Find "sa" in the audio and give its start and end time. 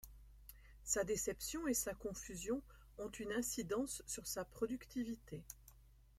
0.83-1.03, 1.75-1.93, 4.25-4.43